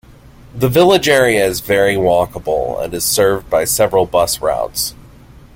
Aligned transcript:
The 0.55 0.67
village 0.67 1.07
area 1.07 1.45
is 1.45 1.59
very 1.59 1.93
walkable, 1.93 2.83
and 2.83 2.91
is 2.91 3.03
served 3.05 3.51
by 3.51 3.65
several 3.65 4.07
bus 4.07 4.41
routes. 4.41 4.95